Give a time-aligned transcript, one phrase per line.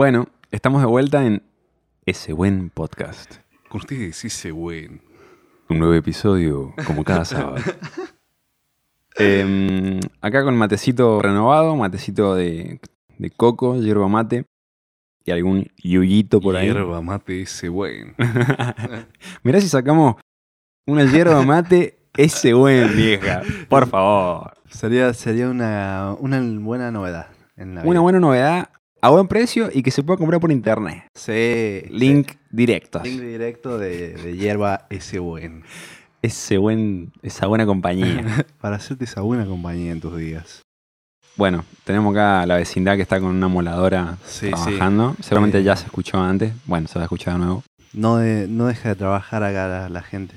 [0.00, 1.42] Bueno, estamos de vuelta en
[2.06, 3.34] ese buen podcast.
[3.68, 5.02] Con ustedes ese buen.
[5.68, 7.62] Un nuevo episodio, como cada sábado.
[9.16, 12.80] Em, acá con matecito renovado, matecito de,
[13.18, 14.46] de coco, hierba mate
[15.26, 16.68] y algún yuyito por ahí.
[16.68, 18.14] Hierba mate ese buen.
[19.42, 20.14] Mirá si sacamos
[20.86, 23.42] una hierba mate ese buen, vieja.
[23.68, 24.54] Por favor.
[24.70, 27.26] Sería, sería una, una buena novedad.
[27.54, 28.00] En la Una vida.
[28.00, 28.70] buena novedad
[29.02, 31.04] a buen precio y que se pueda comprar por internet.
[31.14, 31.82] Sí.
[31.90, 33.00] Link directo.
[33.04, 33.10] sí.
[33.10, 35.64] Link directo de, de hierba ese buen.
[36.22, 38.44] Ese buen, esa buena compañía.
[38.60, 40.60] Para hacerte esa buena compañía en tus días.
[41.36, 44.50] Bueno, tenemos acá a la vecindad que está con una moladora Sí, sí.
[44.50, 45.16] trabajando.
[45.20, 45.62] Seguramente Eh.
[45.62, 46.52] ya se escuchó antes.
[46.66, 47.62] Bueno, se va a escuchar de nuevo.
[47.94, 50.34] No, de- no deja de trabajar acá la, la gente.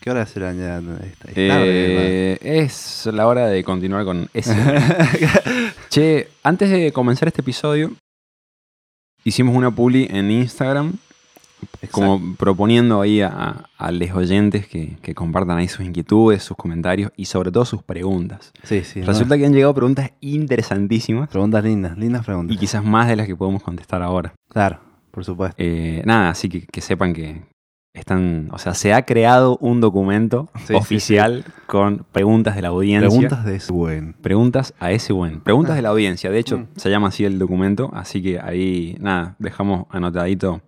[0.00, 0.78] ¿Qué hora será ya?
[0.78, 4.54] Esta- es tarde, Eh, es la hora de continuar con ese.
[5.94, 7.92] che, antes de comenzar este episodio,
[9.22, 10.94] hicimos una publi en Instagram,
[11.80, 11.90] ¿verdad?
[11.92, 17.12] como proponiendo ahí a, a los oyentes que, que compartan ahí sus inquietudes, sus comentarios
[17.16, 18.50] y sobre todo sus preguntas.
[18.64, 19.00] Sí, sí.
[19.00, 19.06] ¿no?
[19.06, 22.56] Resulta que han llegado preguntas interesantísimas Preguntas lindas, lindas preguntas.
[22.56, 24.34] y quizás más de las que podemos contestar ahora.
[24.48, 24.80] Claro,
[25.12, 25.54] por supuesto.
[25.58, 27.42] Eh, nada, así que, que sepan que
[28.04, 32.68] están, o sea, se ha creado un documento Sí, sí, oficial con preguntas de la
[32.68, 33.08] audiencia.
[33.08, 34.12] Preguntas de ese buen.
[34.14, 35.40] Preguntas a ese buen.
[35.40, 36.30] Preguntas de la audiencia.
[36.30, 36.66] De hecho, Mm.
[36.76, 37.90] se llama así el documento.
[37.94, 40.60] Así que ahí, nada, dejamos anotadito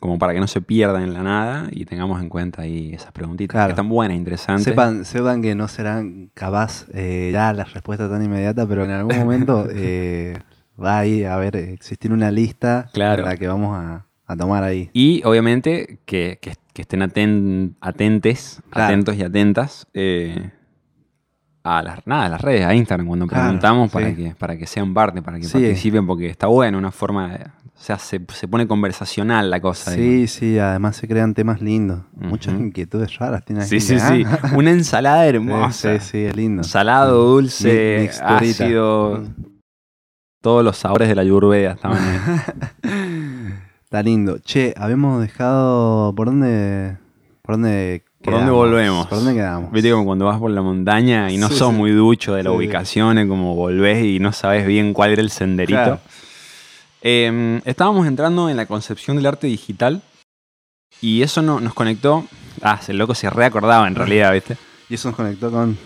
[0.00, 3.12] como para que no se pierdan en la nada y tengamos en cuenta ahí esas
[3.12, 3.66] preguntitas Claro.
[3.68, 4.64] que están buenas, interesantes.
[4.64, 9.18] Sepan, sepan que no serán capaz eh, ya la respuesta tan inmediata, pero en algún
[9.18, 10.38] momento eh,
[10.82, 13.24] va ahí a haber existir una lista Claro.
[13.26, 14.88] la que vamos a, a tomar ahí.
[14.94, 18.88] Y obviamente que, que- que estén aten- atentes, Claro.
[18.88, 20.50] atentos y atentas eh,
[21.62, 24.66] a las, nada, a las redes, a Instagram, cuando Claro, preguntamos para, que, para que
[24.66, 25.52] sean parte, para que Sí.
[25.52, 29.90] participen, porque está bueno, una forma, de- o sea, se, se pone conversacional la cosa.
[29.92, 32.02] Sí, sí, además se crean temas lindos.
[32.14, 34.08] Muchas inquietudes raras tiene Sí, sí, ¿ah?
[34.10, 34.24] sí.
[34.56, 35.98] Una ensalada hermosa.
[35.98, 36.62] Sí, sí, es lindo.
[36.64, 39.18] Salado, dulce, Mi- ácido.
[39.22, 39.44] Mm.
[40.42, 42.18] Todos los sabores de la ayurveda estaban ahí.
[43.90, 44.38] Está lindo.
[44.38, 46.14] Che, habíamos dejado.
[46.14, 46.96] ¿Por dónde.?
[47.42, 48.04] ¿Por dónde.?
[48.22, 48.54] ¿Por dónde quedamos?
[48.68, 49.06] volvemos?
[49.08, 49.72] ¿Por dónde quedamos?
[49.72, 51.76] Viste como cuando vas por la montaña y no Sí, sos sí.
[51.76, 52.56] muy ducho de la Sí.
[52.56, 55.76] ubicación, es como volvés y no sabes bien cuál era el senderito.
[55.82, 56.00] Claro.
[57.02, 60.02] Eh, estábamos entrando en la concepción del arte digital
[61.00, 62.26] y eso no- nos conectó.
[62.62, 64.56] Ah, el loco se reacordaba en realidad, ¿viste?
[64.88, 65.76] Y eso nos conectó con.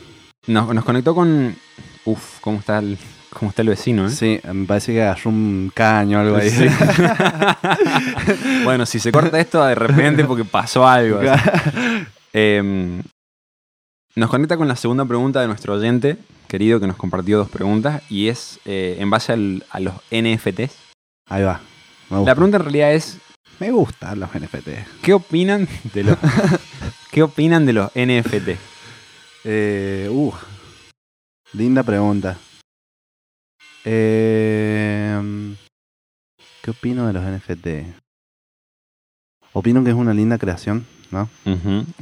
[0.46, 1.56] Nos, nos conectó con.
[2.04, 2.98] Uf, ¿cómo está el,
[3.34, 4.10] cómo está el vecino, eh?
[4.10, 6.50] Sí, me parece que agarró un caño o algo ahí.
[6.50, 6.66] Sí.
[8.64, 11.20] bueno, si se corta esto de repente porque pasó algo.
[12.32, 13.02] Eh,
[14.16, 16.16] nos conecta con la segunda pregunta de nuestro oyente,
[16.48, 20.72] querido, que nos compartió dos preguntas, y es eh, en base al- a los NFTs.
[21.28, 21.60] Ahí va.
[22.10, 23.18] Me La pregunta en realidad es,
[23.60, 24.68] Me gustan los NFT.
[25.02, 26.16] ¿qué opinan de los,
[27.10, 28.50] ¿qué opinan de los NFT?
[29.44, 30.32] Eh, uh,
[31.52, 32.36] linda pregunta.
[33.84, 35.54] Eh,
[36.62, 37.66] ¿Qué opino de los NFT?
[39.52, 41.28] Opino que es una linda creación, ¿no?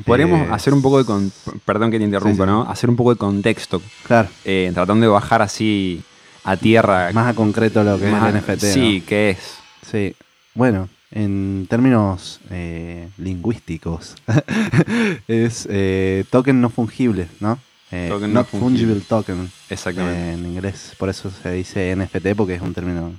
[0.07, 1.05] Podríamos Eh, hacer un poco de...
[1.05, 1.33] con-
[1.65, 2.51] perdón que te interrumpa, sí.
[2.51, 2.63] ¿no?
[2.63, 6.03] Hacer un poco de contexto, Claro, eh, tratando de bajar así
[6.45, 7.11] a tierra.
[7.13, 8.63] más a concreto lo que es el NFT.
[8.63, 8.73] ¿no?
[8.73, 9.59] Sí, ¿qué es?
[9.91, 10.15] Sí.
[10.55, 14.15] Bueno, en términos eh, lingüísticos,
[15.29, 17.59] es eh, token no fungible, ¿no?
[17.93, 18.69] Eh, Token no not fungible.
[18.79, 20.19] fungible token Exactamente.
[20.19, 20.95] eh, en inglés.
[20.99, 23.13] Por eso se dice NFT porque es un término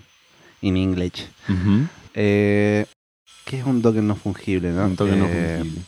[0.61, 1.27] in English.
[2.15, 2.85] Eh,
[3.45, 4.71] ¿Qué es un token no fungible?
[4.71, 4.85] No?
[4.85, 5.81] Un token no Eh, fungible.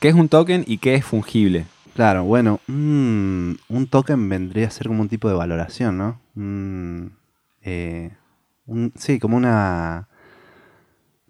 [0.00, 1.66] ¿Qué es un token y qué es fungible?
[1.94, 6.20] Claro, bueno, mm, un token vendría a ser como un tipo de valoración, ¿no?
[6.34, 7.06] Mm,
[8.66, 10.08] un- sí, como una,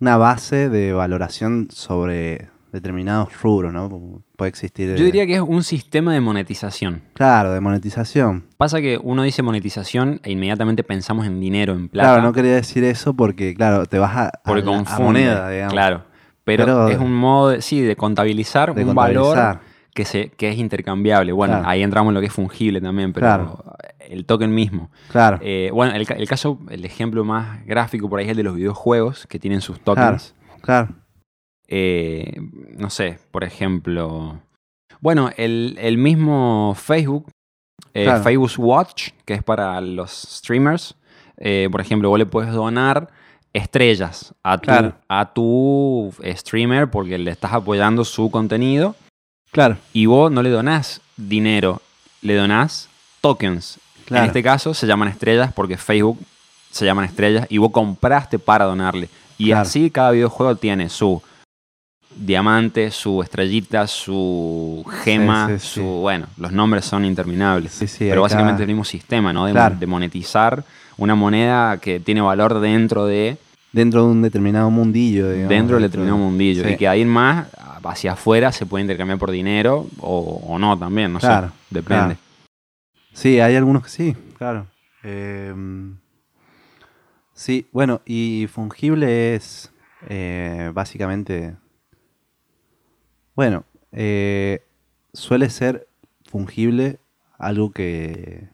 [0.01, 4.23] una base de valoración sobre determinados rubros, ¿no?
[4.37, 4.89] Puede existir.
[4.97, 7.03] Yo eh, diría que es un sistema de monetización.
[7.15, 8.45] Claro, de monetización.
[8.57, 12.09] Pasa que uno dice monetización e inmediatamente pensamos en dinero, en plata.
[12.15, 15.49] Claro, no quería decir eso porque, claro, te vas a, a, porque a confunde, moneda,
[15.51, 15.73] digamos.
[15.75, 16.05] Claro.
[16.45, 19.61] Pero, Pero- es un modo, de- sí, de contabilizar De un valor
[19.95, 21.31] que, se, que es intercambiable.
[21.33, 21.69] Bueno, Claro.
[21.69, 23.65] ahí entramos en lo que es fungible también, pero Claro.
[24.01, 24.91] el token mismo.
[25.11, 25.39] Claro.
[25.43, 28.57] Eh, bueno, el, el caso, el ejemplo más gráfico por ahí es el de los
[28.57, 30.35] videojuegos que tienen sus tokens.
[30.63, 30.89] claro.
[31.69, 32.35] Eh,
[32.77, 34.41] no sé, por ejemplo.
[35.01, 37.31] Bueno, el, el mismo Facebook,
[37.95, 38.23] eh, Claro.
[38.23, 40.95] Facebook Watch, que es para los streamers.
[41.39, 43.09] eh, por ejemplo, vos le puedes donar
[43.53, 44.95] estrellas a tu, Claro.
[45.09, 48.95] a tu streamer porque le estás apoyando su contenido.
[49.51, 49.77] Claro.
[49.93, 51.81] Y vos no le donás dinero,
[52.23, 52.89] le donás
[53.21, 53.79] tokens.
[54.09, 56.19] En este caso se llaman estrellas porque Facebook
[56.71, 59.09] se llaman estrellas y vos compraste para donarle.
[59.39, 61.23] Y así cada videojuego tiene su
[62.17, 65.75] diamante, su estrellita, su gema, Sí, sí, sí.
[65.75, 65.83] su...
[65.85, 67.73] Bueno, los nombres son interminables.
[67.73, 69.47] Sí, sí, pero básicamente el mismo sistema, ¿no?
[69.47, 69.77] De, Claro.
[69.79, 70.65] de monetizar
[70.99, 73.37] una moneda que tiene valor dentro de
[73.73, 75.49] Dentro de un determinado mundillo, digamos.
[75.49, 76.69] dentro del determinado mundillo.
[76.69, 77.47] Y que ahí más,
[77.83, 81.53] hacia afuera, se puede intercambiar por dinero o, o no también, no Claro, sé.
[81.71, 81.87] Depende.
[82.17, 82.17] claro.
[83.15, 84.67] Sí, hay algunos que sí, claro.
[85.05, 85.55] Eh,
[87.33, 89.73] sí, bueno, y fungible es
[90.09, 91.55] eh, básicamente.
[93.35, 94.63] Bueno, eh,
[95.13, 95.89] suele ser
[96.25, 96.99] fungible
[97.39, 98.49] algo que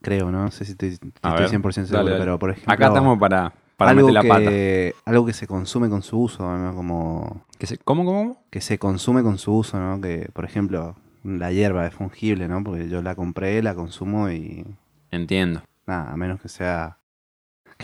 [0.00, 0.44] creo, ¿no?
[0.44, 2.22] No sé si estoy, estoy A ver, 100% seguro, dale, dale.
[2.22, 2.72] pero por ejemplo.
[2.72, 4.50] Acá estamos para, para algo meter la pata.
[4.50, 6.74] que, Algo que se consume con su uso, ¿no?
[6.74, 8.42] Como Que se- ¿Cómo, cómo?
[8.50, 10.00] que se consume con su uso, ¿no?
[10.00, 12.62] Que, por ejemplo, la hierba es fungible, ¿no?
[12.62, 14.64] Porque yo la compré, la consumo y
[15.10, 15.62] Entiendo.
[15.86, 16.98] nada, a menos que sea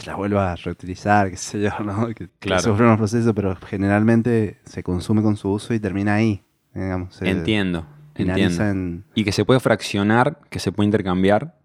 [0.01, 2.09] que la vuelva a reutilizar, qué sé yo, ¿no?
[2.09, 2.63] Que, que Claro.
[2.63, 6.43] sufra unos procesos, pero generalmente se consume con su uso y termina ahí,
[6.75, 7.15] digamos.
[7.15, 7.87] se Entiendo.
[8.15, 8.65] Entiendo.
[8.65, 9.05] en...
[9.15, 11.59] Y que se puede fraccionar, que se puede intercambiar.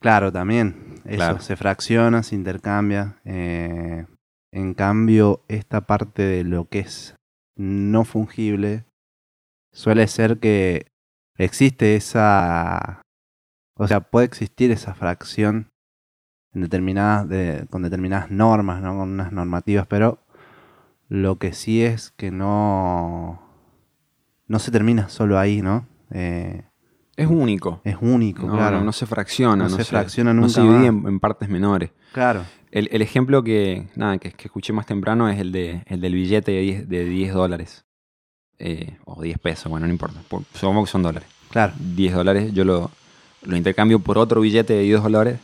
[0.00, 0.94] Claro, también.
[1.04, 1.40] Eso, Claro.
[1.40, 3.16] se fracciona, se intercambia.
[3.24, 4.06] eh,
[4.54, 7.14] en cambio, esta parte de lo que es
[7.56, 8.84] no fungible
[9.72, 10.86] suele ser que
[11.38, 13.00] existe esa...
[13.78, 15.68] O sea, puede existir esa fracción
[16.54, 18.96] en determinadas de- con determinadas normas, ¿no?
[18.96, 20.18] Con unas normativas, pero
[21.08, 23.40] lo que sí es que no...
[24.48, 25.86] No se termina solo ahí, ¿no?
[26.10, 26.62] Eh,
[27.16, 27.80] Es único.
[27.84, 28.78] es único, No, claro.
[28.78, 29.64] no, no se fracciona.
[29.64, 31.90] No No, se fracciona No nunca se divide en, en partes menores.
[32.12, 32.42] Claro.
[32.70, 36.14] El, el ejemplo que, nada, que, que escuché más temprano es el, de, el del
[36.14, 37.84] billete de 10, de 10 dólares.
[38.58, 40.20] Eh, o 10 pesos, bueno, no importa.
[40.28, 41.28] Por- Supongamos que son dólares.
[41.50, 41.72] Claro.
[41.78, 42.90] 10 dólares, yo lo,
[43.42, 45.38] lo intercambio por otro billete de 10 dólares,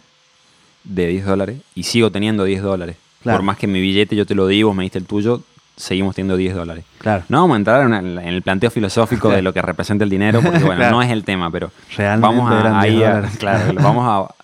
[0.88, 2.96] de 10 dólares, y sigo teniendo 10 dólares.
[3.22, 3.38] Claro.
[3.38, 5.42] Por más que mi billete yo te lo di, vos me diste el tuyo,
[5.76, 6.84] seguimos teniendo 10 dólares.
[6.98, 7.24] Claro.
[7.28, 10.40] No vamos a entrar en, en el planteo filosófico de lo que representa el dinero,
[10.42, 10.96] porque bueno, Claro.
[10.96, 14.34] no es el tema, pero Realmente vamos a, eran 10 ahí a- claro, vamos a,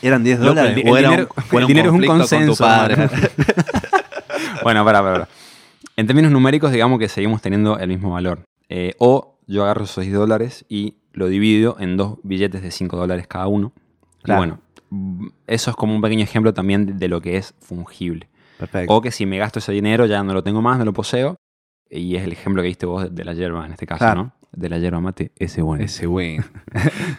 [0.00, 0.76] ¿Eran 10 Loco, dólares?
[0.76, 2.64] el di- ¿O el era dinero- un- o era el dinero es un con consenso.
[4.62, 5.28] Bueno, para, para.
[5.96, 8.40] En términos numéricos, digamos que seguimos teniendo el mismo valor.
[8.68, 12.96] Eh, o yo agarro esos 10 dólares y lo divido en dos billetes de 5
[12.96, 13.72] dólares cada uno.
[14.28, 14.44] Claro.
[14.44, 14.60] Y bueno,
[14.90, 18.28] mm, eso es como un pequeño ejemplo también de, lo que es fungible.
[18.58, 18.94] Perfecto.
[18.94, 21.36] O que si me gasto ese dinero ya no lo tengo más, no lo poseo.
[21.90, 24.22] Y es el ejemplo que diste vos de, la hierba en este caso, Claro.
[24.24, 24.32] ¿no?
[24.52, 25.84] De la hierba mate, ese bueno.
[25.84, 26.44] Ese bueno.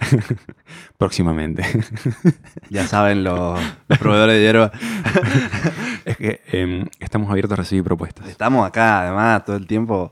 [0.98, 1.64] Próximamente.
[2.70, 4.72] Ya saben los, los proveedores de hierba.
[6.06, 8.28] es que em, estamos abiertos a recibir propuestas.
[8.28, 10.12] Estamos acá, además, todo el tiempo.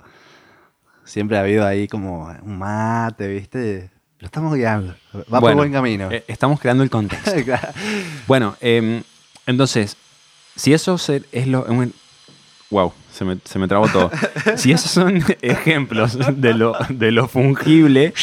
[1.03, 3.91] Siempre ha habido ahí como un mate, ¿viste?
[4.19, 4.95] Lo estamos guiando.
[5.33, 6.09] Va por buen camino.
[6.11, 7.31] Eh, estamos creando el contexto.
[7.45, 7.67] Claro.
[8.27, 9.03] Bueno, em,
[9.45, 9.95] entonces,
[10.55, 11.65] si eso se- es lo...
[12.71, 14.09] wow, se me, se me trabó todo.
[14.57, 18.13] si esos son ejemplos de lo, de lo fungible,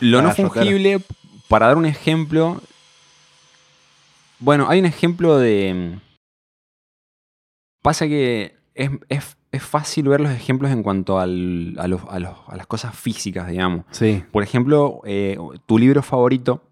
[0.00, 1.00] lo no fungible,
[1.48, 2.62] para dar un ejemplo...
[4.38, 5.68] Bueno, hay un ejemplo de...
[5.68, 6.00] em,
[7.82, 12.18] Pasa que es, es- es fácil ver los ejemplos en cuanto al- a, los- a
[12.18, 13.84] los- a las cosas físicas, digamos.
[13.90, 15.36] Sí, Por ejemplo, eh,
[15.66, 16.62] tu libro favorito,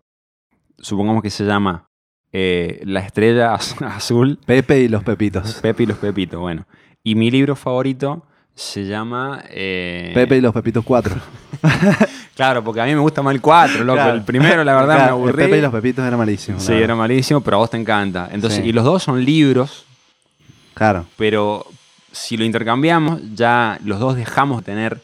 [0.78, 1.86] supongamos que se llama
[2.32, 5.54] eh, La estrella az- azul, Pepe y los Pepitos.
[5.62, 6.40] Pepe y los Pepitos.
[6.40, 6.66] Bueno,
[7.02, 8.24] y mi libro favorito
[8.56, 9.42] se llama...
[9.50, 11.14] eh, Pepe y los Pepitos 4.
[12.34, 13.94] Claro, porque a mí me gusta más el 4, loco.
[13.96, 14.14] Claro.
[14.14, 15.44] El primero, la verdad, me Claro, aburrí.
[15.44, 16.58] Pepe y los Pepitos era malísimo.
[16.58, 18.28] Sí, era malísimo, pero a vos te encanta.
[18.32, 18.70] Entonces, Sí.
[18.70, 19.86] y los dos son libros,
[20.74, 21.64] Claro, pero
[22.14, 25.00] si lo intercambiamos, ya los dos dejamos de tener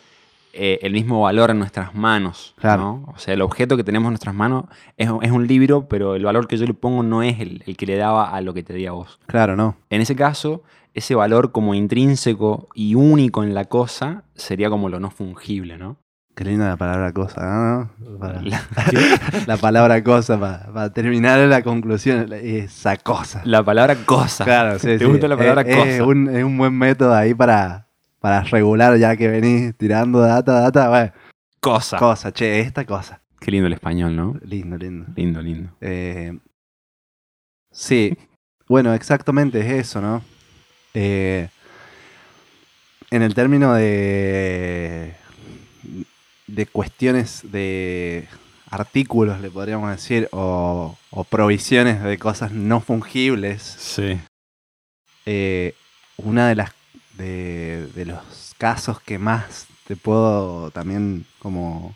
[0.53, 2.55] eh, el mismo valor en nuestras manos.
[2.59, 2.83] Claro.
[2.83, 3.13] ¿no?
[3.15, 4.65] O sea, el objeto que tenemos en nuestras manos
[4.97, 7.77] es, es un libro, pero el valor que yo le pongo no es el, el
[7.77, 9.19] que le daba a lo que te di a vos.
[9.27, 9.77] claro, no.
[9.91, 10.63] En ese caso,
[10.95, 15.97] ese valor como intrínseco y único en la cosa sería como lo no fungible, ¿no?
[16.41, 18.19] Qué linda la palabra cosa, ¿no?
[18.19, 18.63] Para- La,
[19.47, 23.43] la palabra cosa, para, terminar la conclusión, esa cosa.
[23.45, 24.45] la palabra cosa.
[24.45, 25.05] Claro, sí, ¿Te sí.
[25.05, 25.91] gusta la palabra es, cosa?
[25.91, 27.89] Es un, es un buen método ahí para,
[28.21, 31.13] para regular, ya que venís tirando data, data, bueno,
[31.61, 31.99] cosa.
[31.99, 33.21] cosa, che, esta cosa.
[33.39, 34.35] Qué lindo el español, ¿no?
[34.43, 35.09] Lindo, lindo.
[35.15, 35.71] Lindo, lindo.
[35.83, 36.39] Eh,
[37.71, 38.17] sí,
[38.67, 40.23] bueno, exactamente es eso, ¿no?
[40.95, 41.51] Eh,
[43.11, 45.13] en el término de,
[46.55, 48.29] de cuestiones de
[48.71, 54.19] artículos, le podríamos decir, o, o provisiones de cosas no fungibles, Sí.
[55.27, 55.75] eh,
[56.17, 56.71] una de las
[57.17, 61.95] de, de los casos que más te puedo también como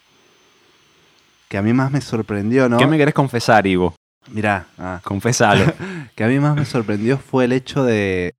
[1.49, 2.79] que a mí más me sorprendió, ¿no?
[2.79, 3.95] ¿Qué me querés confesar, Ivo?
[4.31, 5.73] Mirá, ah, Confesalo.
[6.17, 8.35] que a mí más me sorprendió fue el hecho de.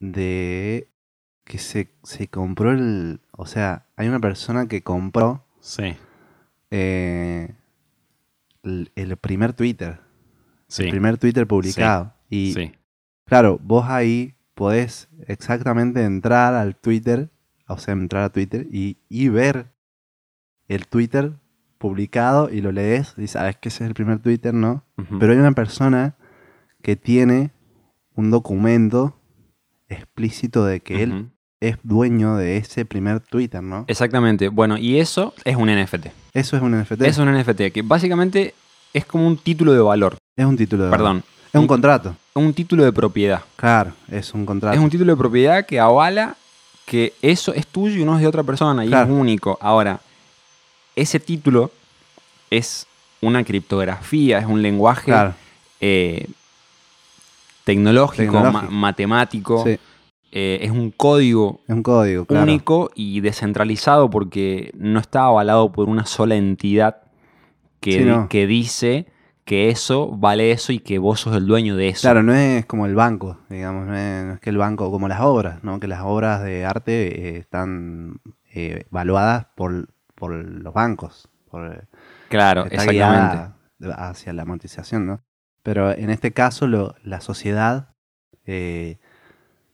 [0.00, 0.86] de.
[1.44, 3.20] que se, se compró el.
[3.40, 5.94] O sea, hay una persona que compró sí,
[6.72, 7.54] eh,
[8.64, 10.00] el, el primer Twitter.
[10.66, 10.82] sí.
[10.82, 12.14] El primer Twitter publicado.
[12.28, 12.72] Y sí.
[13.24, 17.30] claro, vos ahí podés exactamente entrar al Twitter,
[17.68, 19.66] o sea, entrar a Twitter y, y ver
[20.66, 21.32] el Twitter
[21.78, 24.84] publicado y lo lees y sabes que ese es el primer Twitter, ¿no?
[25.20, 26.16] Pero hay una persona
[26.82, 27.52] que tiene
[28.16, 29.16] un documento
[29.86, 31.30] explícito de que él.
[31.60, 33.84] Es dueño de ese primer Twitter, ¿no?
[33.88, 34.48] Exactamente.
[34.48, 36.06] Bueno, y eso es un NFT.
[36.34, 37.02] Eso es un NFT.
[37.02, 38.54] Es un NFT que básicamente
[38.92, 40.16] es como un título de valor.
[40.36, 41.24] Es un título de Perdón.
[41.48, 42.14] Es un un- contrato.
[42.34, 43.42] Un título de propiedad.
[43.56, 44.76] Claro, es un contrato.
[44.76, 46.36] Es un título de propiedad que avala
[46.86, 49.12] que eso es tuyo y no es de otra persona y Claro.
[49.12, 49.58] es único.
[49.60, 50.00] Ahora,
[50.94, 51.70] ese título
[52.50, 52.86] es
[53.20, 55.34] una criptografía, es un lenguaje Claro,
[55.80, 56.28] eh,
[57.64, 58.62] tecnológico, Tecnológico.
[58.62, 59.78] ma- matemático, sí,
[60.32, 62.44] eh, es un código es un código, claro.
[62.44, 67.02] único y descentralizado porque no está avalado por una sola entidad
[67.80, 68.28] que, Sí, di- no.
[68.28, 69.06] que dice
[69.44, 72.02] que eso vale eso y que vos sos el dueño de eso.
[72.02, 75.08] Claro, no es como el banco, digamos, no es, no es que el banco, como
[75.08, 75.80] las obras, ¿no?
[75.80, 78.20] Que las obras de arte eh, están
[78.52, 81.86] eh, evaluadas por, por los bancos, por,
[82.28, 83.54] Claro, exactamente.
[83.96, 85.22] hacia la amortización, ¿no?
[85.62, 87.94] Pero en este caso lo- la sociedad,
[88.44, 88.98] eh,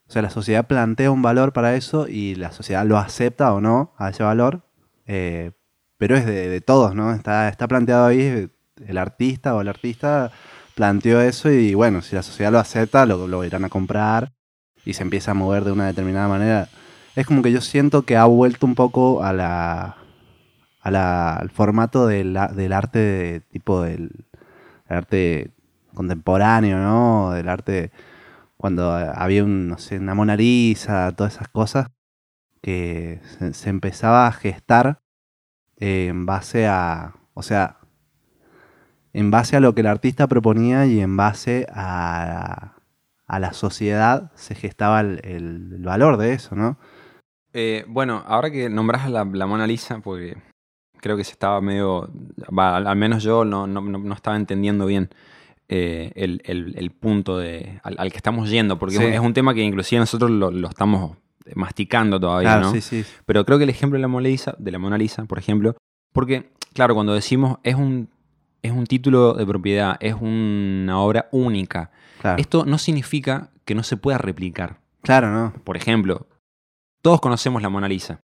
[0.08, 3.60] o sea, la sociedad plantea un valor para eso y la sociedad lo acepta o
[3.60, 4.62] no a ese valor,
[5.06, 5.52] eh,
[5.98, 7.12] pero es de, todos, ¿no?
[7.14, 8.50] Está, está planteado ahí,
[8.86, 10.30] el artista o el artista
[10.74, 14.32] planteó eso y bueno, si la sociedad lo acepta, lo, lo irán a comprar
[14.84, 16.68] y se empieza a mover de una determinada manera.
[17.16, 19.96] Es como que yo siento que ha vuelto un poco a la,
[20.82, 24.10] a la- al formato del, del arte de- tipo del
[24.88, 25.50] arte
[25.94, 27.30] contemporáneo, ¿no?
[27.32, 27.90] Del arte
[28.64, 31.88] cuando había un, no sé, una Mona Lisa, todas esas cosas
[32.62, 33.20] que
[33.52, 35.02] se, empezaba a gestar
[35.80, 37.76] eh, en base a, o sea,
[39.12, 42.76] en base a lo que el artista proponía y en base a,
[43.26, 46.78] a la sociedad se gestaba el, el- valor de eso, ¿no?
[47.52, 50.38] Eh, bueno, ahora que nombras la, la Mona Lisa, porque
[51.02, 52.10] creo que se estaba medio.
[52.56, 55.10] al, menos yo no- no- no estaba entendiendo bien
[55.68, 59.04] eh, el, el- el punto de, al, al que estamos yendo, porque Sí.
[59.04, 61.16] es un tema que inclusive nosotros lo, lo estamos
[61.54, 62.72] masticando todavía, Claro, ¿no?
[62.72, 63.04] sí, sí.
[63.26, 65.76] Pero creo que el ejemplo de la Mona Lisa, de la Mona Lisa, por ejemplo,
[66.12, 68.08] porque, claro, cuando decimos es un,
[68.62, 71.90] es un título de propiedad, es una obra única,
[72.20, 74.78] Claro, esto no significa que no se pueda replicar.
[75.02, 75.52] claro, ¿no?
[75.64, 76.26] Por ejemplo,
[77.02, 78.20] todos conocemos la Mona Lisa,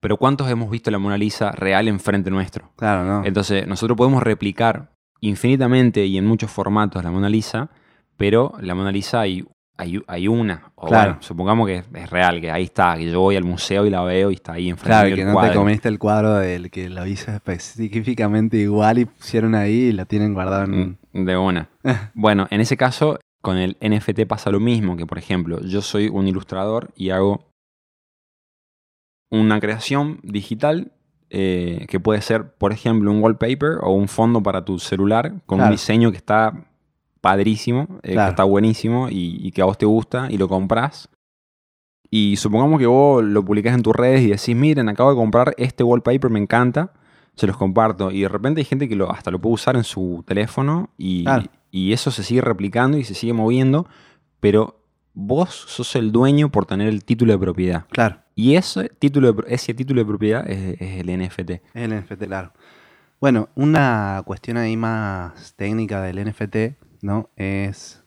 [0.00, 2.72] pero ¿cuántos hemos visto la Mona Lisa real enfrente nuestro?
[2.76, 3.24] Claro, ¿no?
[3.24, 4.90] Entonces, nosotros podemos replicar
[5.28, 7.70] infinitamente y en muchos formatos la Mona Lisa,
[8.16, 9.44] pero la Mona Lisa hay,
[9.76, 10.72] hay, hay una.
[10.76, 11.10] O Claro.
[11.12, 13.90] bueno, supongamos que es, es real, que ahí está, que yo voy al museo y
[13.90, 15.60] la veo y está ahí enfrente Claro, mío que no te cuadro.
[15.60, 20.34] comiste el cuadro del que lo hizo específicamente igual y pusieron ahí y lo tienen
[20.34, 20.98] guardado en...
[21.12, 21.68] Mm, De una.
[22.14, 26.08] Bueno, en ese caso, con el NFT pasa lo mismo, que por ejemplo, yo soy
[26.08, 27.46] un ilustrador y hago
[29.30, 30.92] una creación digital
[31.36, 35.58] eh, que puede ser, por ejemplo, un wallpaper o un fondo para tu celular con
[35.58, 35.70] Claro.
[35.70, 36.52] un diseño que está
[37.20, 41.08] padrísimo, eh, que está buenísimo y, y que a vos te gusta y lo compras.
[42.10, 45.54] Y supongamos que vos lo publicás en tus redes y decís, miren, acabo de comprar
[45.58, 46.92] este wallpaper, me encanta,
[47.34, 48.10] se los comparto.
[48.12, 51.24] Y de repente hay gente que lo, hasta lo puede usar en su teléfono y,
[51.24, 51.44] Claro.
[51.72, 53.86] y eso se sigue replicando y se sigue moviendo,
[54.38, 54.83] pero
[55.14, 57.86] vos sos el dueño por tener el título de propiedad.
[57.90, 61.50] Claro, Y ese título de, ese título de propiedad es, es el NFT.
[61.74, 62.52] el NFT, claro.
[63.20, 67.30] Bueno, una cuestión ahí más técnica del NFT, ¿no?
[67.36, 68.04] Es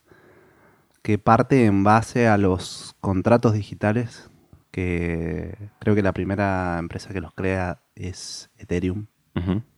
[1.02, 4.30] que parte en base a los contratos digitales,
[4.72, 9.08] que creo que la primera empresa que los crea es Ethereum,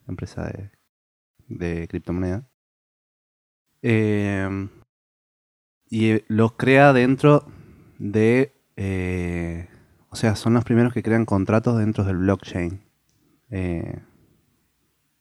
[0.08, 0.70] empresa de,
[1.46, 2.48] de criptomoneda.
[3.82, 4.68] Eh,
[5.90, 7.44] y eh, los crea dentro
[7.98, 8.54] de...
[8.76, 9.68] eh,
[10.08, 12.80] o sea, son los primeros que crean contratos dentro del blockchain.
[13.50, 13.98] Eh,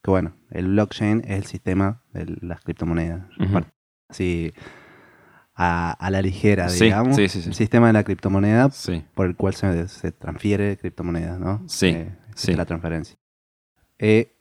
[0.01, 3.25] que bueno, el blockchain es el sistema de las criptomonedas.
[3.51, 3.67] Par-
[4.07, 4.53] Así
[5.53, 7.15] a, a la ligera, Sí, digamos.
[7.15, 7.49] sí, sí, sí.
[7.49, 8.69] El sistema de la criptomoneda
[9.13, 11.63] por el cual se, se transfiere criptomonedas, ¿no?
[11.67, 12.53] Sí, Eh, sí.
[12.55, 13.17] la transferencia.
[13.99, 14.33] Eh,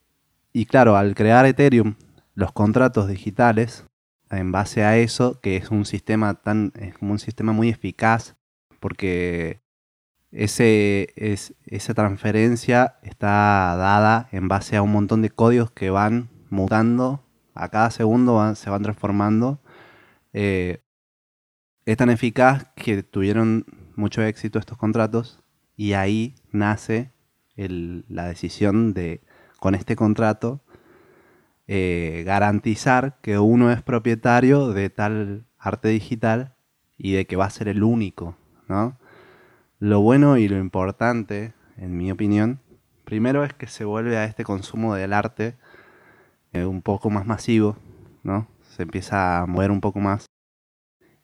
[0.53, 1.97] y claro, al crear Ethereum,
[2.35, 3.85] los contratos digitales,
[4.31, 8.37] en base a eso, que es un sistema tan, es como un sistema muy eficaz,
[8.81, 9.61] porque
[10.31, 16.29] ese, es, esa transferencia está dada en base a un montón de códigos que van
[16.51, 17.25] mutando
[17.59, 19.61] a cada segundo se van transformando.
[20.33, 20.81] Eh,
[21.85, 23.67] es tan eficaz que tuvieron
[23.97, 25.43] mucho éxito estos contratos
[25.77, 27.13] y ahí nace
[27.57, 29.23] la decisión de,
[29.59, 30.61] con este contrato,
[31.69, 36.55] eh, garantizar que uno es propietario de tal arte digital
[36.97, 38.37] y de que va a ser el único,
[38.69, 38.99] ¿no?
[39.79, 42.61] Lo bueno y lo importante, en mi opinión,
[43.05, 45.57] primero es que se vuelve a este consumo del arte
[46.53, 47.77] eh, un poco más masivo,
[48.23, 48.49] ¿no?
[48.63, 50.27] Se empieza a mover un poco más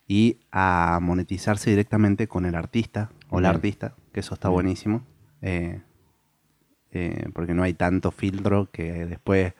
[0.06, 5.06] y a monetizarse directamente con el artista o la artista, que eso está buenísimo,
[5.40, 5.80] eh,
[6.92, 9.54] eh, porque no hay tanto filtro que después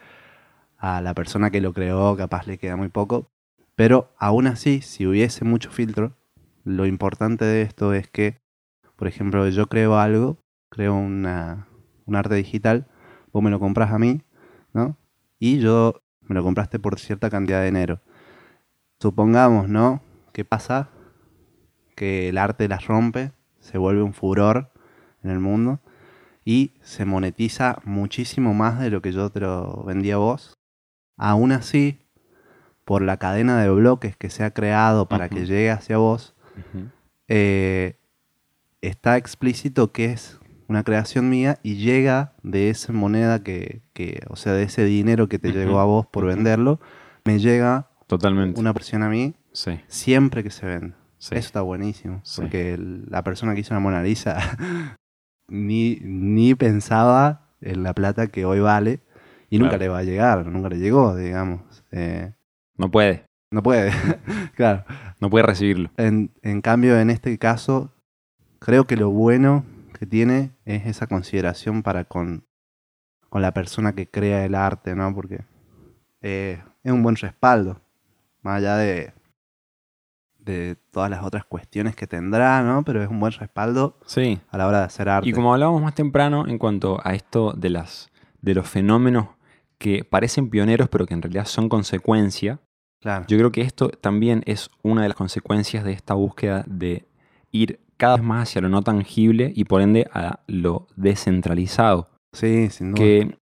[0.84, 3.30] a la persona que lo creó capaz le queda muy poco,
[3.74, 6.12] pero aún así, si hubiese mucho filtro,
[6.62, 8.42] lo importante de esto es que,
[8.94, 10.36] por ejemplo, yo creo algo,
[10.68, 11.68] creo una,
[12.04, 12.86] un arte digital,
[13.32, 14.20] vos me lo compras a mí,
[14.74, 14.98] ¿no?
[15.38, 18.00] Y yo me lo compraste por cierta cantidad de dinero.
[19.00, 20.02] Supongamos, ¿no?
[20.34, 20.90] ¿Qué pasa?
[21.96, 24.70] Que el arte las rompe, se vuelve un furor
[25.22, 25.80] en el mundo
[26.44, 30.54] y se monetiza muchísimo más de lo que yo te lo vendí a vos.
[31.16, 31.99] Aún así,
[32.85, 36.35] por la cadena de bloques que se ha creado para que llegue hacia vos,
[37.28, 37.97] eh,
[38.83, 44.37] está explícito que es una creación mía y llega de esa moneda que, que- o
[44.37, 46.80] sea, de ese dinero que te llegó a vos por venderlo,
[47.25, 48.61] me llega Totalmente.
[48.61, 50.94] una porción a mí Sí, siempre que se vende.
[51.18, 51.35] sí.
[51.37, 52.21] Eso está buenísimo.
[52.25, 52.40] Sí.
[52.42, 54.37] Porque la persona que hizo la Mona Lisa
[55.49, 59.00] ni, ni pensaba en la plata que hoy vale
[59.54, 61.61] y nunca le va a llegar, nunca le llegó, digamos.
[61.90, 62.32] Eh,
[62.76, 63.25] No puede.
[63.50, 63.92] no puede,
[64.56, 64.84] claro.
[65.20, 65.90] No puede recibirlo.
[65.96, 67.92] En, en cambio, en este caso,
[68.58, 69.64] creo que lo bueno
[69.99, 72.44] que tiene es esa consideración para con,
[73.28, 75.14] con la persona que crea el arte, ¿no?
[75.14, 75.44] Porque
[76.20, 77.80] eh, es un buen respaldo,
[78.42, 79.12] más allá de,
[80.38, 82.82] de todas las otras cuestiones que tendrá, ¿no?
[82.84, 84.40] Pero es un buen respaldo Sí.
[84.50, 85.28] a la hora de hacer arte.
[85.28, 88.10] Y como hablábamos más temprano en cuanto a esto de las
[88.43, 89.28] de los fenómenos
[89.78, 92.60] que parecen pioneros pero que en realidad son consecuencia,
[93.00, 97.04] Claro, yo creo que esto también es una de las consecuencias de esta búsqueda de
[97.50, 102.08] ir cada vez más hacia lo no tangible y por ende a lo descentralizado.
[102.32, 103.04] sí, sin duda.
[103.04, 103.39] Que,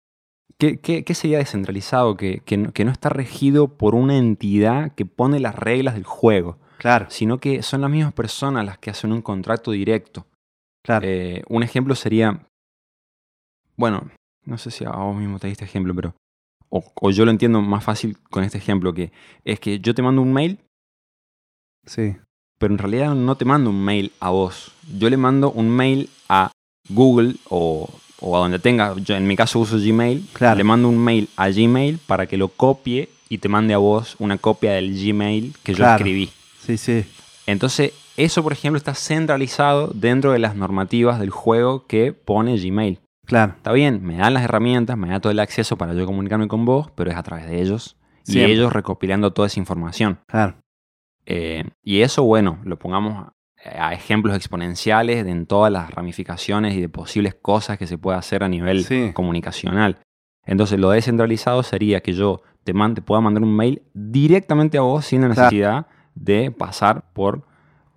[0.59, 2.17] ¿qué, qué, qué sería descentralizado?
[2.17, 6.05] Que, que no- que no está regido por una entidad que pone las reglas del
[6.05, 10.27] juego, Claro, sino que son las mismas personas las que hacen un contrato directo.
[10.83, 11.07] claro.
[11.07, 12.47] Eh, un ejemplo sería,
[13.77, 14.11] bueno,
[14.45, 16.15] no sé si a vos mismo te diste ejemplo, pero,
[16.75, 19.13] o, o yo lo entiendo más fácil con este ejemplo, que
[19.45, 20.59] es que yo te mando un mail,
[21.87, 22.17] sí,
[22.59, 24.73] pero en realidad no te mando un mail a vos.
[24.99, 26.51] Yo le mando un mail a
[26.89, 30.57] Google o, o a donde tenga, yo en mi caso uso Gmail, Claro.
[30.59, 34.15] le mando un mail a Gmail para que lo copie y te mande a vos
[34.21, 35.97] una copia del Gmail que yo Claro.
[36.05, 36.31] escribí.
[36.61, 37.05] sí, sí.
[37.47, 42.99] Entonces, eso, por ejemplo, está centralizado dentro de las normativas del juego que pone Gmail.
[43.27, 46.49] Claro, Está bien, me dan las herramientas, me da todo el acceso para yo comunicarme
[46.49, 47.97] con vos, pero es a través de ellos.
[48.27, 50.19] Y ellos recopilando toda esa información.
[50.27, 50.55] claro.
[51.25, 53.29] Eh, y eso, bueno, lo pongamos
[53.65, 58.19] a, ejemplos exponenciales de en todas las ramificaciones y de posibles cosas que se puede
[58.19, 59.13] hacer a nivel Sí.
[59.15, 59.99] comunicacional.
[60.45, 64.81] Entonces, lo descentralizado sería que yo te, man- te pueda mandar un mail directamente a
[64.81, 65.43] vos sin la Claro.
[65.45, 67.47] necesidad de pasar por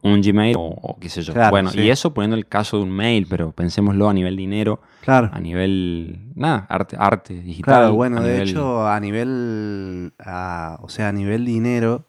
[0.05, 1.33] un Gmail o, o qué sé yo.
[1.33, 1.81] Claro, bueno, sí.
[1.81, 5.29] y eso poniendo el caso de un mail, pero pensémoslo a nivel dinero, Claro.
[5.33, 7.63] a nivel, nada, arte, arte digital.
[7.79, 12.05] Claro, bueno, de nivel- hecho, a nivel, a- o sea, a nivel dinero,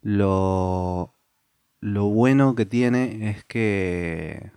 [0.00, 1.14] lo,
[1.80, 4.50] lo bueno que tiene es que,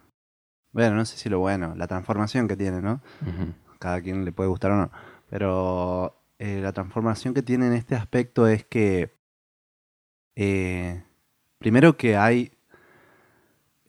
[0.72, 3.02] bueno, no sé si lo bueno, la transformación que tiene, ¿no?
[3.80, 4.92] Cada quien le puede gustar o no,
[5.30, 9.16] pero eh, la transformación que tiene en este aspecto es que,
[10.36, 11.04] eh,
[11.66, 12.52] primero que hay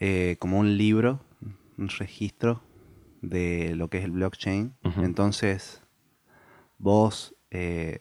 [0.00, 1.20] eh, como un libro,
[1.76, 2.62] un registro
[3.20, 4.72] de lo que es el blockchain.
[5.02, 5.82] Entonces,
[6.78, 8.00] vos eh,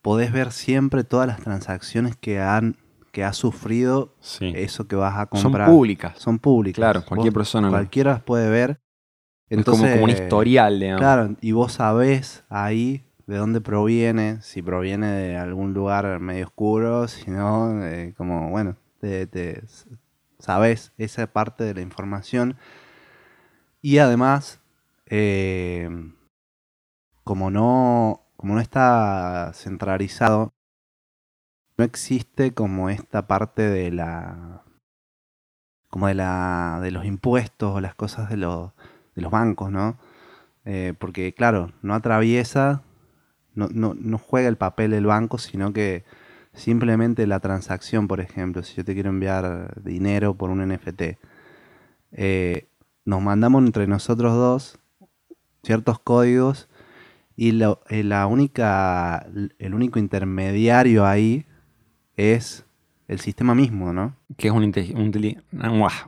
[0.00, 2.76] podés ver siempre todas las transacciones que han
[3.10, 4.52] que ha sufrido Sí.
[4.54, 5.68] eso que vas a Son comprar.
[5.68, 6.16] públicas.
[6.20, 6.76] Son públicas.
[6.76, 8.80] Claro, cualquier Vos- persona Cualquiera las puede ver.
[9.50, 11.00] es como, como un historial, digamos.
[11.00, 17.08] Claro, y vos sabés ahí de dónde proviene, si proviene de algún lugar medio oscuro,
[17.08, 19.62] si no, eh, como, bueno, te,
[20.38, 22.56] sabés esa parte de la información.
[23.80, 24.60] Y además,
[25.06, 25.88] eh,
[27.24, 30.52] como, no, como no está centralizado,
[31.76, 34.62] no existe como esta parte de la
[35.88, 38.72] como de la de los impuestos o las cosas de los
[39.14, 39.98] de los bancos, ¿no?
[40.64, 42.82] Eh, porque claro, no atraviesa
[43.54, 46.04] no, no, no juega el papel el banco, sino que
[46.54, 51.18] simplemente la transacción, por ejemplo, si yo te quiero enviar dinero por un NFT,
[52.12, 52.68] eh,
[53.04, 54.78] nos mandamos entre nosotros dos
[55.62, 56.68] ciertos códigos
[57.36, 59.26] y eh, la única,
[59.58, 61.46] el único intermediario ahí
[62.16, 62.64] es
[63.12, 64.16] el sistema mismo, ¿no?
[64.36, 64.64] Que es un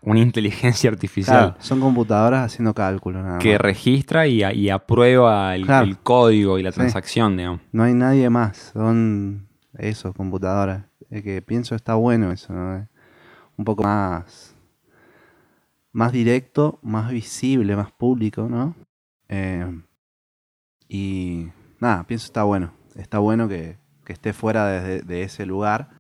[0.02, 3.60] una- inteligencia artificial Claro, son computadoras haciendo cálculos nada que más.
[3.60, 5.86] registra y, aprueba el, Claro.
[5.86, 6.76] el código y la Sí.
[6.76, 7.60] transacción, digamos.
[7.72, 9.46] No hay nadie más, son
[9.78, 10.84] eso, computadoras.
[11.10, 12.88] Es que pienso está bueno eso, ¿no?
[13.56, 14.56] Un poco más,
[15.92, 18.74] más directo, más visible, más público, ¿no?
[19.28, 19.66] Eh,
[20.88, 21.48] y
[21.80, 22.72] nada, pienso está bueno.
[22.96, 25.90] Está bueno que, que esté fuera de, de ese lugar.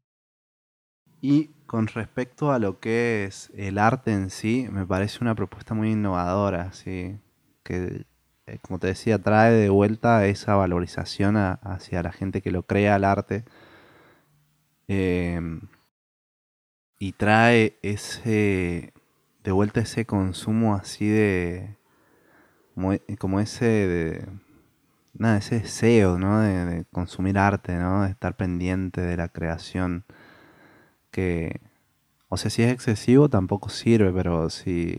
[1.26, 5.72] Y con respecto a lo que es el arte en sí, me parece una propuesta
[5.72, 7.18] muy innovadora, ¿sí?
[7.62, 8.04] que
[8.46, 12.96] eh, como te decía, trae de vuelta esa valorización hacia la gente que lo crea
[12.96, 13.46] el arte.
[14.86, 15.62] Em,
[16.98, 18.92] y trae ese
[19.44, 21.78] de vuelta ese consumo así de
[22.74, 24.26] como, e- como ese de
[25.14, 26.40] nada ese deseo ¿no?
[26.40, 28.02] de, de consumir arte ¿no?
[28.02, 30.04] de estar pendiente de la creación
[31.14, 31.60] que
[32.28, 34.98] o sea si es excesivo tampoco sirve pero si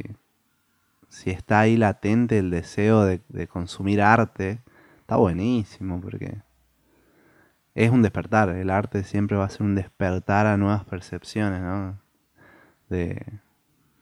[1.15, 4.59] si está ahí latente el deseo de, de consumir arte,
[4.99, 6.41] está buenísimo porque
[7.73, 8.49] es un despertar.
[8.49, 11.97] El arte siempre va a ser un despertar a nuevas percepciones, ¿no?
[12.89, 13.25] De,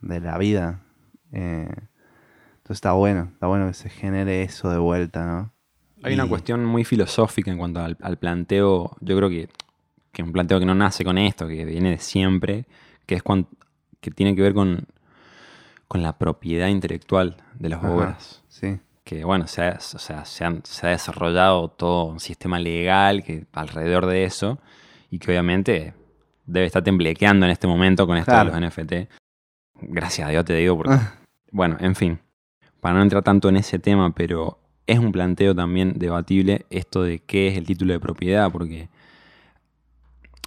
[0.01, 0.81] de la vida.
[1.33, 5.53] Eh, entonces está bueno, está bueno que se genere eso de vuelta, ¿no?
[6.01, 9.49] Hay una cuestión muy filosófica en cuanto al, al planteo, yo creo que,
[10.13, 12.65] que es un planteo que no nace con esto, que viene de siempre,
[13.05, 13.47] que es cuan-
[13.99, 14.85] que tiene que ver con,
[15.87, 18.43] con la propiedad intelectual de las Ajá, obras.
[18.47, 22.57] Sí, Que bueno, se ha, o sea, se, han- se ha desarrollado todo un sistema
[22.59, 24.59] legal que, alrededor de eso
[25.11, 25.93] y que obviamente
[26.45, 28.51] debe estar temblequeando en este momento con esto Claro.
[28.51, 29.09] de los NFT.
[29.81, 30.95] Gracias a Dios te digo porque
[31.51, 32.19] bueno, en fin,
[32.79, 37.19] para no entrar tanto en ese tema, pero es un planteo también debatible esto de
[37.19, 38.89] qué es el título de propiedad, porque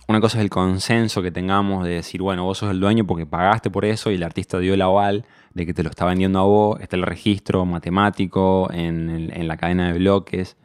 [0.09, 3.27] una cosa es el consenso que tengamos de decir, bueno, vos sos el dueño porque
[3.27, 6.39] pagaste por eso y el artista dio el aval de que te lo está vendiendo
[6.39, 10.57] a vos, está el registro matemático en, el- en la cadena de bloques,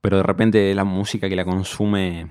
[0.00, 2.30] pero de repente la música que la consume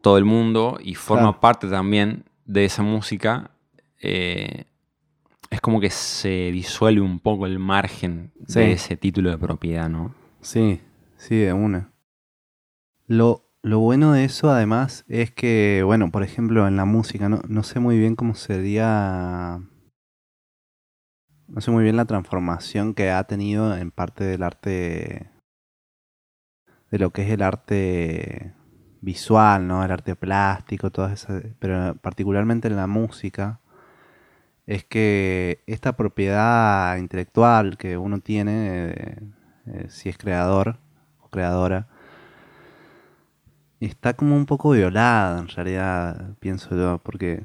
[0.00, 1.40] todo el mundo y forma Claro.
[1.40, 3.50] parte también de esa música,
[4.00, 4.64] eh,
[5.50, 8.60] es como que se disuelve un poco el margen Sí.
[8.60, 10.14] de ese título de propiedad, ¿no?
[10.40, 10.80] sí,
[11.16, 11.90] sí, de una.
[13.06, 17.40] Lo, lo bueno de eso además es que, bueno, por ejemplo, en la música, no,
[17.48, 19.60] no sé muy bien cómo sería...
[21.46, 25.30] No sé muy bien la transformación que ha tenido en parte del arte...
[26.90, 28.54] De lo que es el arte
[29.00, 29.84] visual, ¿no?
[29.84, 31.42] El arte plástico, todas esas...
[31.58, 33.60] Pero particularmente en la música,
[34.66, 39.20] es que esta propiedad intelectual que uno tiene, eh,
[39.66, 40.78] eh, si es creador
[41.20, 41.88] o creadora,
[43.86, 47.44] está como un poco violada en realidad, pienso yo, porque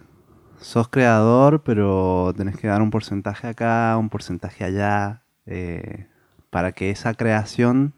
[0.60, 6.08] sos creador, pero tenés que dar un porcentaje acá, un porcentaje allá, eh,
[6.49, 7.93] para que esa creación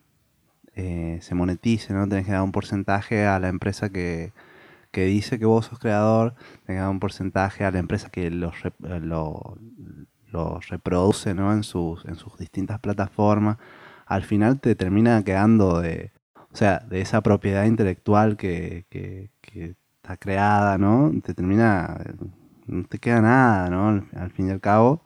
[0.75, 2.07] eh, se monetice, ¿no?
[2.07, 4.31] Tenés que dar un porcentaje a la empresa que,
[4.91, 8.29] que dice que vos sos creador, tenés que dar un porcentaje a la empresa que
[8.29, 9.57] lo, rep- lo,
[10.31, 11.51] lo reproduce, ¿no?
[11.53, 13.57] En sus, en sus distintas plataformas.
[14.05, 16.11] Al final te termina quedando de,
[16.53, 19.29] o sea, de esa propiedad intelectual que, que,
[19.97, 21.11] está creada, ¿no?
[21.23, 21.99] Te termina,
[22.67, 23.89] no te queda nada, ¿no?
[23.89, 25.03] Al, al fin y al cabo,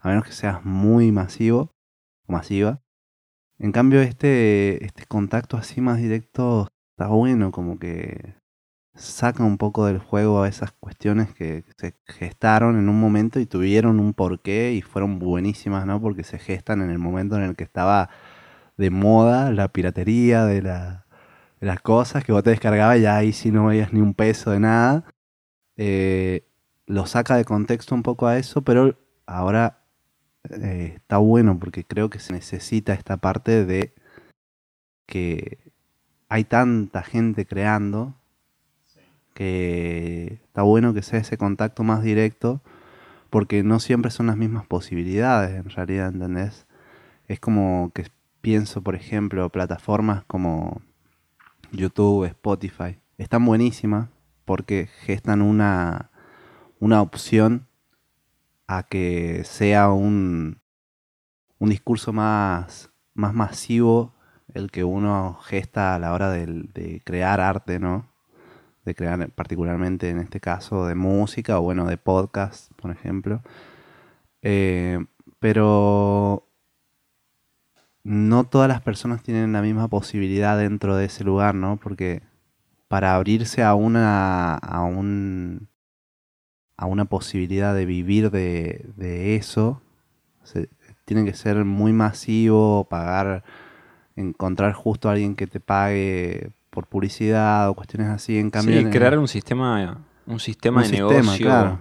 [0.00, 1.72] a menos que seas muy masivo
[2.26, 2.80] o masiva.
[3.58, 8.34] En cambio, este, este contacto así más directo está bueno, como que
[8.94, 13.46] saca un poco del juego a esas cuestiones que se gestaron en un momento y
[13.46, 16.00] tuvieron un porqué y fueron buenísimas, ¿no?
[16.00, 18.10] Porque se gestan en el momento en el que estaba
[18.76, 21.06] de moda la piratería de, la-
[21.60, 24.50] de las cosas que vos te descargabas y ahí sí no veías ni un peso
[24.50, 25.04] de nada.
[25.76, 26.46] Eh,
[26.86, 29.80] lo saca de contexto un poco a eso, pero ahora
[30.50, 33.94] eh, está bueno porque creo que se necesita esta parte de
[35.06, 35.58] que
[36.28, 38.14] hay tanta gente creando
[39.34, 42.60] que está bueno que sea ese contacto más directo
[43.30, 46.66] porque no siempre son las mismas posibilidades en realidad, ¿entendés?
[47.26, 48.06] Es como que
[48.44, 50.82] pienso, por ejemplo, plataformas como
[51.72, 54.10] YouTube, Spotify, están buenísimas
[54.44, 56.10] porque gestan una,
[56.78, 57.66] una opción
[58.66, 60.60] a que sea un,
[61.58, 64.12] un discurso más más masivo
[64.52, 68.10] el que uno gesta a la hora del- de, crear arte, ¿no?
[68.84, 73.40] De crear particularmente en este caso de música o bueno, de podcast, por ejemplo.
[74.42, 75.02] Eh,
[75.38, 76.43] pero
[78.04, 81.78] no todas las personas tienen la misma posibilidad dentro de ese lugar, ¿no?
[81.78, 82.22] Porque
[82.88, 85.68] para abrirse a una, a un,
[86.76, 89.80] a una posibilidad de vivir de, de eso,
[90.42, 90.68] se-
[91.04, 93.44] tiene que ser muy masivo, pagar,
[94.16, 98.38] encontrar justo a alguien que te pague por publicidad o cuestiones así.
[98.38, 101.80] En cambio, Sí, en- crear un sistema, un sistema un de sistema, negocio claro.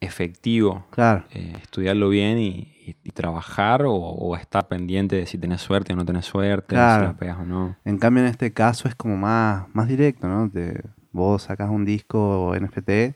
[0.00, 0.84] efectivo.
[0.90, 5.60] Claro, eh, estudiarlo bien y, y- y trabajar o, o estar pendiente de si tenés
[5.60, 7.04] suerte o no tenés suerte, Claro.
[7.04, 7.76] si la pegas o no.
[7.84, 10.50] En cambio, en este caso es como más, más directo, ¿no?
[10.50, 13.14] Te- vos sacás un disco NFT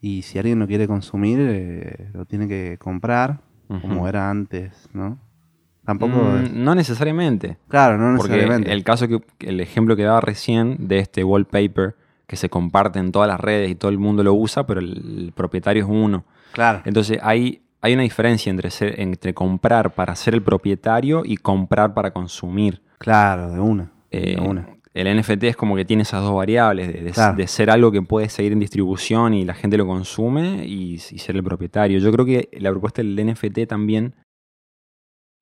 [0.00, 3.40] y si alguien lo quiere consumir, eh, lo tiene que comprar,
[3.82, 5.18] como era antes, ¿no?
[5.84, 6.16] Tampoco.
[6.16, 7.58] Mm, es- no necesariamente.
[7.68, 8.72] claro, no Porque necesariamente.
[8.72, 13.10] el caso que, el ejemplo que daba recién de este wallpaper que se comparte en
[13.12, 16.24] todas las redes y todo el mundo lo usa, pero el, el propietario es uno.
[16.52, 21.36] Claro, Entonces hay, hay una diferencia entre, ser, entre comprar para ser el propietario y
[21.36, 22.82] comprar para consumir.
[22.98, 23.92] claro, de una.
[24.10, 24.68] Eh, de una.
[24.94, 27.36] el NFT es como que tiene esas dos variables, de, de- Claro.
[27.36, 30.98] de ser algo que puede seguir en distribución y la gente lo consume y, y
[30.98, 31.98] ser el propietario.
[32.00, 34.14] Yo creo que la propuesta del NFT también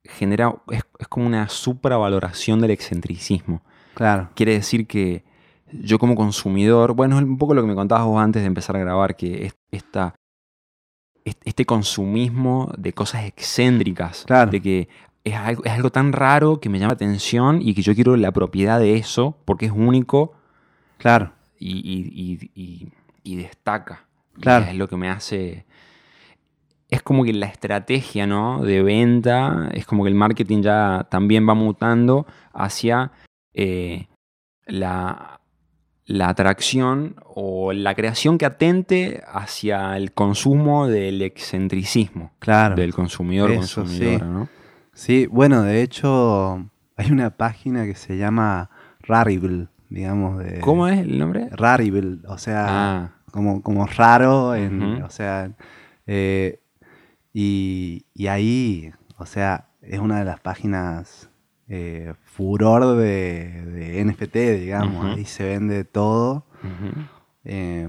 [0.05, 3.63] genera, es, es como una supravaloración del excentricismo.
[3.95, 5.25] Claro, Quiere decir que
[5.73, 8.77] yo como consumidor, bueno, es un poco lo que me contabas vos antes de empezar
[8.77, 10.17] a grabar, que es- esta, est-
[11.45, 14.51] este consumismo de cosas excéntricas, Claro.
[14.51, 14.89] de que
[15.25, 18.17] es algo, es algo tan raro que me llama la atención y que yo quiero
[18.17, 20.35] la propiedad de eso porque es único
[20.99, 21.71] claro, y,
[22.55, 22.91] y-
[23.25, 24.05] y- destaca.
[24.41, 24.67] Claro.
[24.67, 25.65] es lo que me hace...
[26.89, 28.63] Es como que la estrategia ¿no?
[28.63, 33.11] de venta, es como que el marketing ya también va mutando hacia
[33.55, 34.07] eh,
[34.67, 35.41] la,
[36.07, 42.77] la atracción o la creación que atente hacia el consumo del excentricismo claro.
[42.77, 44.33] del consumidor Eso, consumidora, sí.
[44.33, 44.49] ¿no?
[44.95, 46.65] Sí, bueno, de hecho,
[46.97, 50.39] hay una página que se llama Rarible, digamos.
[50.39, 51.49] De, ¿Cómo es el nombre?
[51.51, 55.51] Rarible, o sea, Ah, como, como raro, en, o sea,
[56.07, 56.61] eh,
[57.35, 61.29] y, y ahí, o sea, es una de las páginas
[61.69, 66.45] eh, furor de, de NFT, digamos, ahí se vende todo.
[67.45, 67.89] Eh,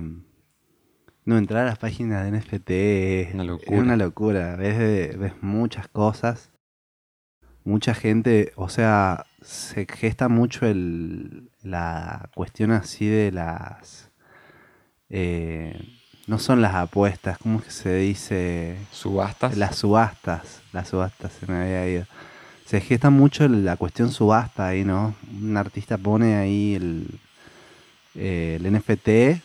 [1.26, 3.80] no, entrar a las páginas de NFT es Una es locura.
[3.80, 4.56] una locura.
[4.56, 6.52] Ves, de- ves muchas cosas.
[7.66, 14.10] Mucha gente, o sea, se gesta mucho el, la cuestión así de las...
[15.10, 15.78] eh,
[16.28, 18.78] no son las apuestas, ¿cómo es que se dice?
[18.92, 19.58] subastas.
[19.58, 20.62] Las subastas.
[20.74, 22.06] Las subastas se me había ido.
[22.68, 25.16] Se gesta mucho la cuestión subasta ahí, ¿no?
[25.42, 27.08] Un artista pone ahí el,
[28.14, 29.42] eh, el NFT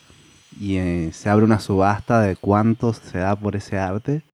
[0.58, 4.24] y eh, se abre una subasta de cuánto se da por ese arte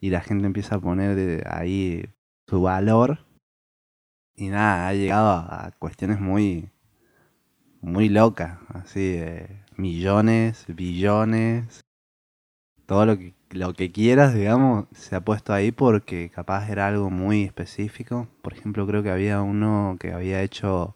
[0.00, 2.04] y la gente empieza a poner de ahí
[2.46, 3.26] su valor
[4.36, 6.70] y nada, ha llegado a cuestiones muy
[7.80, 11.80] muy locas, así de millones, billones,
[12.86, 17.10] todo lo que lo que quieras, digamos, se ha puesto ahí porque capaz era algo
[17.10, 18.28] muy específico.
[18.42, 20.94] Por ejemplo, creo que había uno que había hecho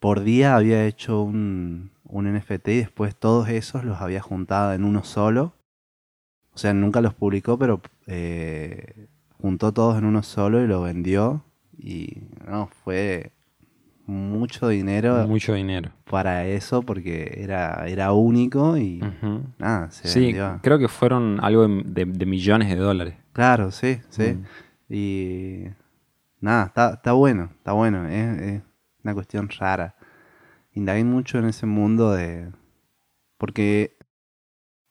[0.00, 4.84] por día había hecho un, un NFT y después todos esos los había juntado en
[4.84, 5.54] uno solo.
[6.52, 9.08] O sea, nunca los publicó, pero eh,
[9.40, 11.44] juntó todos en uno solo y lo vendió.
[11.76, 13.32] Y no, fue
[14.08, 15.90] mucho dinero Mucho dinero.
[16.04, 19.00] para eso porque era, era único y
[19.58, 20.58] nada, se Sí, vendió.
[20.62, 23.14] creo que fueron algo de, de- de millones de dólares.
[23.32, 24.34] Claro, sí, sí.
[24.34, 24.44] Mm.
[24.92, 25.64] Y
[26.40, 28.08] nada, está, está bueno, está bueno.
[28.08, 28.62] Es, es
[29.04, 29.94] una cuestión rara.
[30.72, 32.50] Indagué mucho en ese mundo de...
[33.36, 33.96] Porque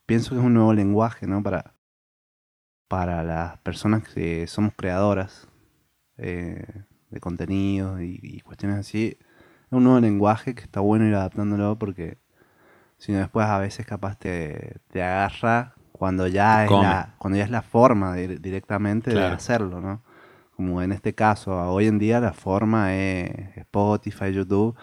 [0.06, 1.41] pienso que es un nuevo lenguaje, ¿no?
[1.43, 1.73] Para,
[2.88, 5.47] para las personas que somos creadoras
[6.17, 6.63] eh,
[7.10, 9.17] de contenido y, y cuestiones así.
[9.20, 12.17] Es un nuevo lenguaje que está bueno ir adaptándolo porque
[12.98, 17.43] si no después a veces capaz te, te agarra cuando ya, es la, cuando ya
[17.43, 20.02] es la forma de- directamente de hacerlo, ¿no?
[20.56, 24.76] Como en este caso, hoy en día la forma es Spotify, YouTube,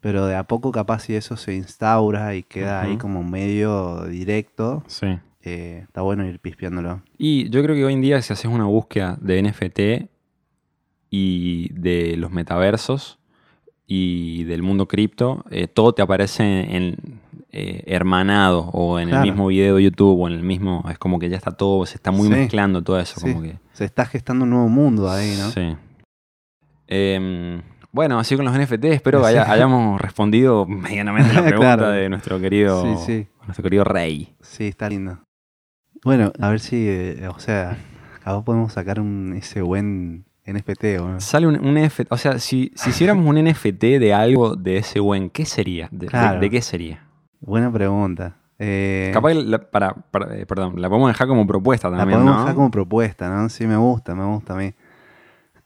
[0.00, 4.82] pero de a poco capaz si eso se instaura y queda ahí como medio directo,
[4.86, 5.18] Sí.
[5.42, 7.02] eh, está bueno ir pispeándolo.
[7.18, 10.08] Y yo creo que hoy en día si haces una búsqueda de NFT
[11.10, 13.18] y de los metaversos
[13.86, 16.96] y del mundo cripto, eh, todo te aparece en,
[17.50, 19.24] eh, hermanado o en Claro.
[19.24, 20.84] el mismo video de YouTube o en el mismo...
[20.90, 22.34] Es como que ya está todo, se está muy Sí.
[22.34, 23.18] mezclando todo eso.
[23.20, 23.28] Sí.
[23.32, 25.48] Como que, Se está gestando un nuevo mundo ahí, ¿no?
[25.50, 25.74] Sí.
[26.86, 31.90] Em, bueno, así con los NFT, espero que haya- hayamos respondido medianamente la pregunta Claro.
[31.90, 33.26] de nuestro querido, Sí, sí.
[33.46, 34.34] nuestro querido rey.
[34.40, 35.20] Sí, está lindo.
[36.04, 37.76] Bueno, a ver si, eh, o sea,
[38.16, 41.20] acá podemos sacar un, ese buen NFT, ¿o no?
[41.20, 45.00] Sale un, un NFT, o sea, si, si hiciéramos un NFT de algo de ese
[45.00, 45.88] buen, ¿qué sería?
[45.90, 46.40] ¿De, Claro.
[46.40, 47.04] de qué sería?
[47.40, 48.36] Buena pregunta.
[48.58, 52.34] Eh, Capaz la, para, para- eh, perdón, la podemos dejar como propuesta la también, podemos
[52.34, 52.40] ¿no?
[52.42, 53.48] dejar como propuesta, ¿no?
[53.48, 54.74] Sí, me gusta, me gusta a mí.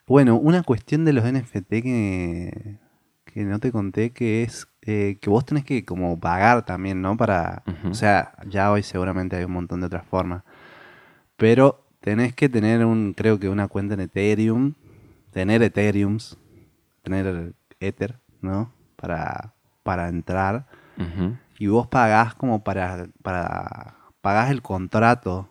[0.07, 2.77] Bueno, una cuestión de los NFT que,
[3.25, 7.16] que no te conté, que es eh, que vos tenés que como pagar también, ¿no?
[7.16, 10.42] Para, o sea, ya hoy seguramente hay un montón de otras formas,
[11.37, 14.75] pero tenés que tener un, creo que una cuenta en Ethereum,
[15.31, 16.37] tener Ethereums,
[17.03, 18.73] tener Ether, ¿no?
[18.97, 20.67] Para, para entrar
[21.59, 25.49] y vos pagás como para, para pagás el contrato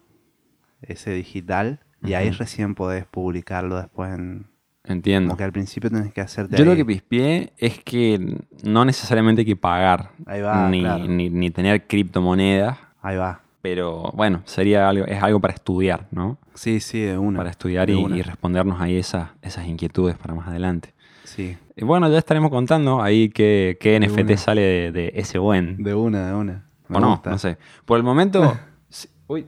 [0.82, 4.46] ese digital y ahí recién podés publicarlo después en
[4.84, 5.30] Entiendo.
[5.30, 9.42] como que al principio tenés que hacerte Yo lo que pispié es que no necesariamente
[9.42, 11.06] hay que pagar Ahí va, ni, claro.
[11.06, 16.38] ni, ni tener criptomonedas, ahí va pero bueno, sería algo, es algo para estudiar, ¿no?
[16.54, 18.18] sí sí de una Para estudiar y, una.
[18.18, 20.94] y respondernos ahí esas, esas inquietudes para más adelante.
[21.24, 24.38] sí Y bueno, ya estaremos contando ahí qué, qué NFT una.
[24.38, 25.82] sale de, de ese buen.
[25.84, 27.30] de una de una Me o no, gusta.
[27.32, 27.58] no sé.
[27.86, 28.58] Por el momento.
[28.90, 29.46] sí, uy.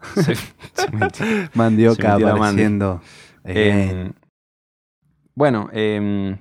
[0.14, 1.26] Se- se metió.
[1.26, 3.00] Se mandioca apareciendo
[3.44, 4.12] Eh,
[5.34, 6.36] bueno, eh,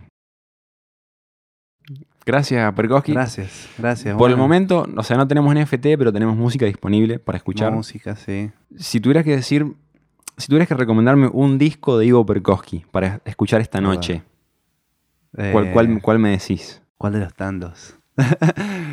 [2.28, 3.14] gracias, Perkoski.
[3.14, 7.38] gracias gracias Por el momento, o sea, no tenemos NFT, pero tenemos música disponible para
[7.38, 7.72] escuchar.
[7.74, 9.74] música sí Si tuvieras que decir,
[10.38, 14.22] si tuvieras que recomendarme un disco de Ivo Perkoski para escuchar esta noche,
[15.52, 16.82] ¿cuál, Eh, cuál, cuál me decís?
[16.98, 17.96] ¿cuál de los tantos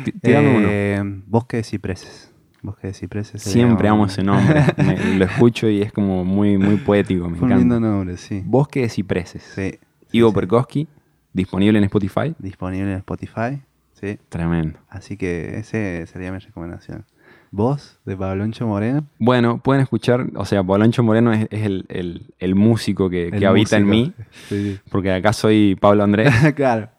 [0.03, 0.67] T- Tírame uno.
[0.69, 4.63] Eh, bosque de cipreses bosque de cipreses Siempre amo ese nombre.
[4.77, 7.29] Me- lo escucho y es como muy, muy poético.
[7.29, 7.79] Me un lindo encanta.
[7.79, 8.41] nombre, sí.
[8.43, 9.43] Bosque de Cipreses.
[9.55, 9.77] Sí.
[10.11, 10.35] Ivo sí.
[10.35, 10.87] Perkoski,
[11.35, 12.33] disponible en Spotify.
[12.39, 13.61] Disponible en Spotify.
[13.93, 14.17] Sí.
[14.29, 14.79] Tremendo.
[14.89, 17.05] Así que ese sería mi recomendación.
[17.51, 19.05] Voz de Pabloncho Moreno.
[19.19, 23.77] Bueno, pueden escuchar, o sea, Polancho Moreno es, es el, el- el músico que, habita
[23.77, 24.13] en mí.
[24.49, 24.79] Sí.
[24.91, 26.89] porque acá soy Pablo Andrés, claro.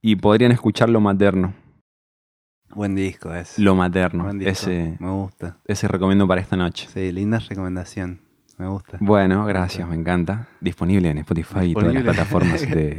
[0.00, 1.54] y podrían escuchar Lo Materno.
[2.74, 3.58] Buen disco es.
[3.58, 4.24] Lo Materno.
[4.24, 4.52] Buen disco.
[4.52, 5.56] Ese, Me gusta.
[5.66, 6.86] ese recomiendo para esta noche.
[6.92, 8.20] Sí, linda recomendación.
[8.58, 8.96] Me gusta.
[9.00, 10.48] Bueno, gracias, me encanta.
[10.60, 12.98] Disponible en Spotify y todas las plataformas de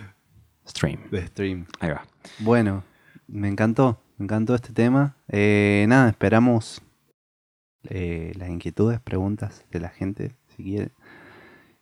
[0.66, 1.10] stream.
[1.10, 1.66] De stream.
[1.80, 2.06] Ahí va.
[2.38, 2.82] Bueno,
[3.26, 4.00] me encantó.
[4.16, 5.16] Me encantó este tema.
[5.28, 6.80] Eh, nada, esperamos
[7.84, 10.92] eh, las inquietudes, preguntas de la gente, si quiere.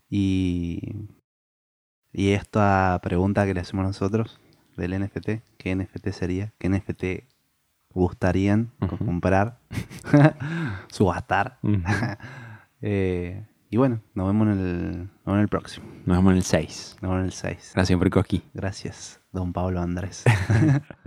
[0.08, 1.06] Y,
[2.12, 4.40] y esta pregunta que le hacemos nosotros
[4.76, 6.52] del NFT, ¿qué NFT sería?
[6.58, 7.28] ¿Qué NFT
[7.92, 9.58] gustarían comprar?
[10.88, 11.58] Subastar.
[11.62, 11.82] Ujú.
[12.82, 15.86] Eh, y bueno, nos vemos en el, nos vemos en el próximo.
[16.06, 16.96] Nos vemos en el 6.
[17.02, 17.72] Nos vemos en el 6.
[17.74, 18.42] Gracias, Perkoski.
[18.54, 20.24] Gracias, don Pablo Andrés.